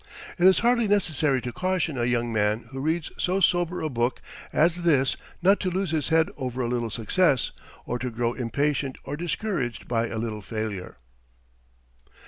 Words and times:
It 0.39 0.47
is 0.47 0.61
hardly 0.65 0.87
necessary 0.87 1.43
to 1.43 1.53
caution 1.53 1.95
a 1.95 2.05
young 2.05 2.33
man 2.33 2.69
who 2.71 2.79
reads 2.79 3.11
so 3.19 3.39
sober 3.39 3.81
a 3.83 3.87
book 3.89 4.19
as 4.51 4.81
this 4.81 5.15
not 5.43 5.59
to 5.59 5.69
lose 5.69 5.91
his 5.91 6.09
head 6.09 6.27
over 6.37 6.59
a 6.61 6.67
little 6.67 6.89
success, 6.89 7.51
or 7.85 7.99
to 7.99 8.09
grow 8.09 8.33
impatient 8.33 8.97
or 9.03 9.15
discouraged 9.15 9.87
by 9.87 10.07
a 10.07 10.17
little 10.17 10.41
failure. 10.41 10.97